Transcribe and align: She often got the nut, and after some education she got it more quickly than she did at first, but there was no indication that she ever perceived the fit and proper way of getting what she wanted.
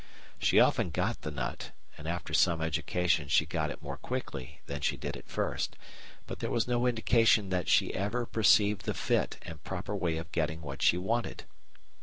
She 0.39 0.59
often 0.59 0.89
got 0.89 1.21
the 1.21 1.29
nut, 1.29 1.73
and 1.95 2.07
after 2.07 2.33
some 2.33 2.59
education 2.59 3.27
she 3.27 3.45
got 3.45 3.69
it 3.69 3.83
more 3.83 3.97
quickly 3.97 4.61
than 4.65 4.81
she 4.81 4.97
did 4.97 5.15
at 5.15 5.27
first, 5.27 5.75
but 6.25 6.39
there 6.39 6.49
was 6.49 6.67
no 6.67 6.87
indication 6.87 7.49
that 7.49 7.69
she 7.69 7.93
ever 7.93 8.25
perceived 8.25 8.85
the 8.85 8.95
fit 8.95 9.37
and 9.43 9.63
proper 9.63 9.95
way 9.95 10.17
of 10.17 10.31
getting 10.31 10.63
what 10.63 10.81
she 10.81 10.97
wanted. 10.97 11.43